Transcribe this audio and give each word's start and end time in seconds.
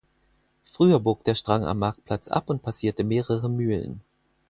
Früher 0.63 0.99
bog 0.99 1.23
der 1.25 1.35
Strang 1.35 1.63
am 1.63 1.77
Marktplatz 1.77 2.27
ab 2.27 2.49
und 2.49 2.63
passierte 2.63 3.03
mehrere 3.03 3.51
Mühlen. 3.51 4.01